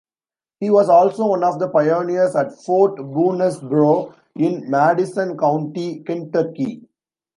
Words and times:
He 0.59 0.71
was 0.71 0.89
also 0.89 1.27
one 1.27 1.43
of 1.43 1.59
the 1.59 1.69
pioneers 1.69 2.35
at 2.35 2.53
Fort 2.63 2.95
Boonesborough 2.97 4.15
in 4.35 4.67
Madison 4.67 5.37
County, 5.37 5.99
Kentucky. 6.01 6.87